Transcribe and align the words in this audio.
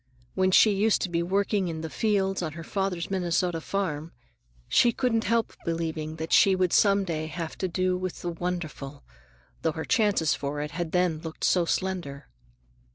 When 0.33 0.49
she 0.49 0.71
used 0.71 1.03
to 1.03 1.09
be 1.09 1.21
working 1.21 1.67
in 1.67 1.81
the 1.81 1.89
fields 1.91 2.41
on 2.41 2.53
her 2.53 2.63
father's 2.63 3.11
Minnesota 3.11 3.61
farm, 3.61 4.13
she 4.67 4.91
couldn't 4.91 5.25
help 5.25 5.53
believing 5.63 6.15
that 6.15 6.33
she 6.33 6.55
would 6.55 6.73
some 6.73 7.03
day 7.03 7.27
have 7.27 7.55
to 7.59 7.67
do 7.67 7.95
with 7.95 8.23
the 8.23 8.29
"wonderful," 8.31 9.03
though 9.61 9.73
her 9.73 9.85
chances 9.85 10.33
for 10.33 10.59
it 10.59 10.71
had 10.71 10.91
then 10.91 11.19
looked 11.19 11.43
so 11.43 11.65
slender. 11.65 12.27